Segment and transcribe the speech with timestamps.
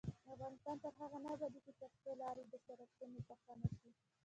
[0.33, 3.89] افغانستان تر هغو نه ابادیږي، ترڅو لارې او سرکونه پاخه نشي.